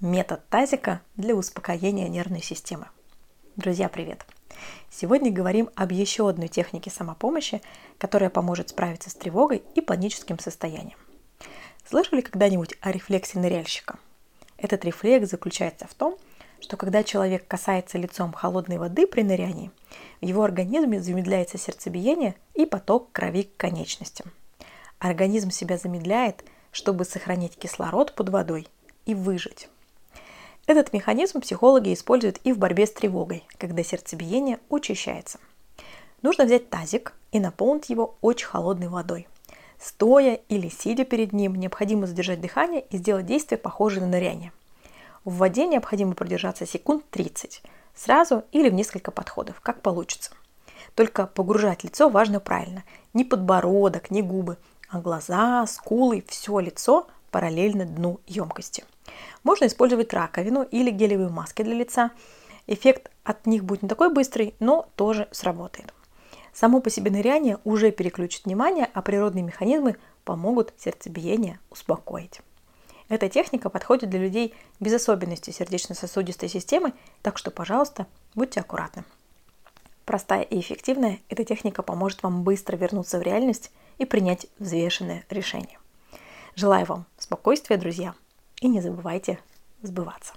[0.00, 2.88] Метод тазика для успокоения нервной системы.
[3.56, 4.24] Друзья, привет!
[4.88, 7.60] Сегодня говорим об еще одной технике самопомощи,
[7.98, 10.96] которая поможет справиться с тревогой и паническим состоянием.
[11.86, 13.98] Слышали когда-нибудь о рефлексе ныряльщика?
[14.56, 16.16] Этот рефлекс заключается в том,
[16.60, 19.70] что когда человек касается лицом холодной воды при нырянии,
[20.22, 24.32] в его организме замедляется сердцебиение и поток крови к конечностям.
[24.98, 26.42] Организм себя замедляет,
[26.72, 28.66] чтобы сохранить кислород под водой
[29.04, 29.68] и выжить.
[30.70, 35.40] Этот механизм психологи используют и в борьбе с тревогой, когда сердцебиение учащается.
[36.22, 39.26] Нужно взять тазик и наполнить его очень холодной водой.
[39.80, 44.52] Стоя или сидя перед ним, необходимо задержать дыхание и сделать действие, похожее на ныряние.
[45.24, 47.64] В воде необходимо продержаться секунд 30,
[47.96, 50.30] сразу или в несколько подходов, как получится.
[50.94, 52.84] Только погружать лицо важно правильно.
[53.12, 54.56] Ни подбородок, ни губы,
[54.88, 58.84] а глаза, скулы, все лицо параллельно дну емкости.
[59.42, 62.10] Можно использовать раковину или гелевые маски для лица.
[62.66, 65.92] Эффект от них будет не такой быстрый, но тоже сработает.
[66.52, 72.40] Само по себе ныряние уже переключит внимание, а природные механизмы помогут сердцебиение успокоить.
[73.08, 79.04] Эта техника подходит для людей без особенностей сердечно-сосудистой системы, так что, пожалуйста, будьте аккуратны.
[80.04, 85.78] Простая и эффективная, эта техника поможет вам быстро вернуться в реальность и принять взвешенное решение.
[86.54, 88.14] Желаю вам спокойствия, друзья,
[88.60, 89.38] и не забывайте
[89.82, 90.34] сбываться.